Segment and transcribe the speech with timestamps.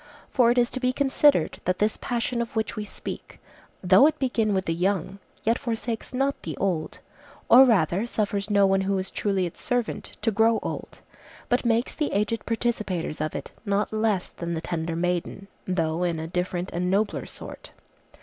[0.31, 3.39] For it is to be considered that this passion of which we speak,
[3.83, 6.97] though it begin with the young, yet forsakes not the old,
[7.49, 11.01] or rather suffers no one who is truly its servant to grow old,
[11.49, 16.19] but makes the aged participators of it not less than the tender maiden, though in
[16.19, 17.69] a different and nobler sort.